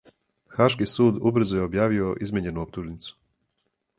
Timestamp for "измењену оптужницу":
2.27-3.13